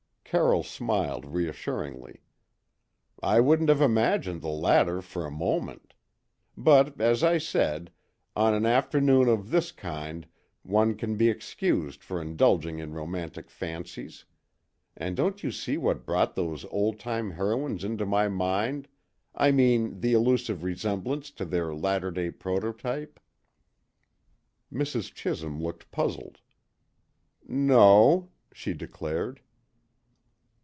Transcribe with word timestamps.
Carroll 0.33 0.63
smiled 0.63 1.25
reassuringly. 1.25 2.21
"I 3.21 3.41
wouldn't 3.41 3.67
have 3.67 3.81
imagined 3.81 4.41
the 4.41 4.47
latter 4.47 5.01
for 5.01 5.25
a 5.25 5.29
moment. 5.29 5.93
But, 6.55 7.01
as 7.01 7.21
I 7.21 7.37
said, 7.37 7.91
on 8.33 8.53
an 8.53 8.65
afternoon 8.65 9.27
of 9.27 9.49
this 9.51 9.73
kind 9.73 10.25
one 10.63 10.95
can 10.95 11.17
be 11.17 11.27
excused 11.29 12.01
for 12.01 12.21
indulging 12.21 12.79
in 12.79 12.93
romantic 12.93 13.49
fancies; 13.49 14.23
and 14.95 15.17
don't 15.17 15.43
you 15.43 15.51
see 15.51 15.75
what 15.77 16.05
brought 16.05 16.35
those 16.35 16.63
old 16.71 16.97
time 16.97 17.31
heroines 17.31 17.83
into 17.83 18.05
my 18.05 18.29
mind 18.29 18.87
I 19.35 19.51
mean 19.51 19.99
the 19.99 20.13
elusive 20.13 20.63
resemblance 20.63 21.29
to 21.31 21.43
their 21.45 21.75
latter 21.75 22.09
day 22.09 22.31
prototype?" 22.31 23.19
Mrs. 24.71 25.13
Chisholm 25.13 25.61
looked 25.61 25.91
puzzled. 25.91 26.39
"No," 27.45 28.29
she 28.53 28.73
declared. 28.73 29.41